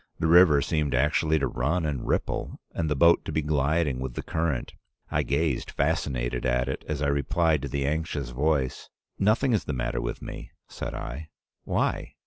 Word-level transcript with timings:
The 0.17 0.25
river 0.25 0.63
seemed 0.63 0.95
actually 0.95 1.37
to 1.37 1.45
run 1.47 1.85
and 1.85 2.07
ripple, 2.07 2.59
and 2.73 2.89
the 2.89 2.95
boat 2.95 3.23
to 3.23 3.31
be 3.31 3.43
gliding 3.43 3.99
with 3.99 4.15
the 4.15 4.23
current. 4.23 4.73
I 5.11 5.21
gazed 5.21 5.69
fascinated 5.69 6.43
at 6.43 6.67
it, 6.67 6.83
as 6.87 7.03
I 7.03 7.07
replied 7.07 7.61
to 7.61 7.67
the 7.67 7.85
anxious 7.85 8.31
voice: 8.31 8.89
"'Nothing 9.19 9.53
is 9.53 9.65
the 9.65 9.73
matter 9.73 10.01
with 10.01 10.19
me,' 10.19 10.49
said 10.67 10.95
I. 10.95 11.29
'Why? 11.65 12.15